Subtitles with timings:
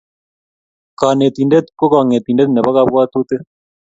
[0.99, 3.41] Kanetindet ko kangetindet nebo kapwatutik